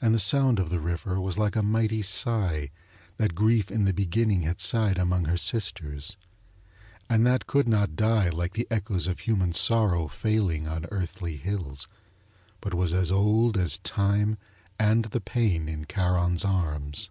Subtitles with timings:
[0.00, 2.70] And the sound of the river was like a mighty sigh
[3.16, 6.16] that Grief in the beginning had sighed among her sisters,
[7.10, 11.88] and that could not die like the echoes of human sorrow failing on earthly hills,
[12.60, 14.38] but was as old as time
[14.78, 17.10] and the pain in Charon's arms.